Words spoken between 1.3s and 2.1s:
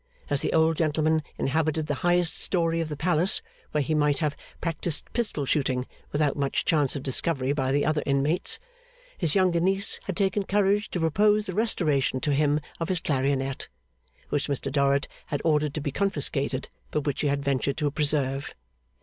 inhabited the